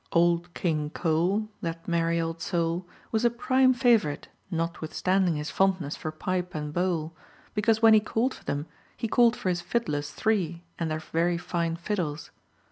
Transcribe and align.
Old 0.11 0.55
King 0.55 0.89
Cole, 0.89 1.47
that 1.61 1.87
merry 1.87 2.19
old 2.19 2.41
soul, 2.41 2.87
was 3.11 3.23
a 3.23 3.29
prime 3.29 3.71
favorite, 3.71 4.29
notwithstanding 4.49 5.35
his 5.35 5.51
fondness 5.51 5.95
for 5.95 6.11
pipe 6.11 6.55
and 6.55 6.73
bowl, 6.73 7.15
because 7.53 7.83
when 7.83 7.93
he 7.93 7.99
called 7.99 8.33
for 8.33 8.43
them 8.43 8.65
he 8.97 9.07
called 9.07 9.35
for 9.35 9.49
his 9.49 9.61
fiddlers 9.61 10.09
three 10.09 10.63
and 10.79 10.89
their 10.89 10.97
very 11.13 11.37
fine 11.37 11.75
fiddles. 11.75 12.31